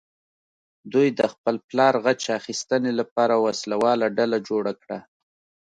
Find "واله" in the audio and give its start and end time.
3.83-4.07